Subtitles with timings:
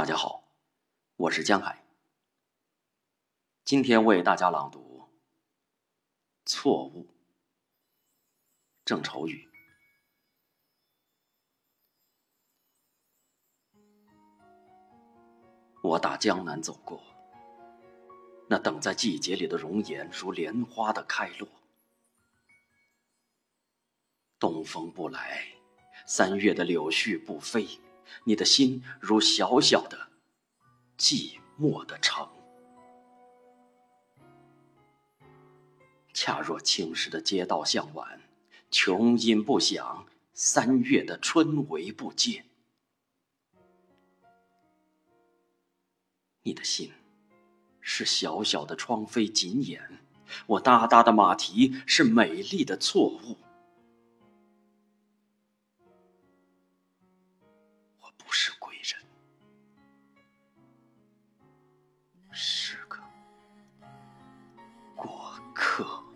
[0.00, 0.42] 大家好，
[1.16, 1.84] 我是江海。
[3.66, 5.06] 今天为大家朗读
[6.50, 7.04] 《错误》，
[8.82, 9.46] 郑愁予。
[15.82, 17.04] 我打江南走过，
[18.48, 21.46] 那等在季节里的容颜，如莲花的开落。
[24.38, 25.44] 东风不来，
[26.06, 27.68] 三月的柳絮不飞。
[28.24, 30.08] 你的心如小小的、
[30.98, 32.28] 寂寞的城，
[36.12, 38.20] 恰若青石的街道向晚，
[38.70, 42.44] 琼音不响，三月的春雷不见。
[46.42, 46.90] 你的心
[47.80, 49.98] 是小小的窗扉紧掩，
[50.46, 53.36] 我大大的马蹄是美丽的错误。
[58.82, 59.00] 人。
[62.32, 62.98] 是个
[64.96, 66.09] 过客。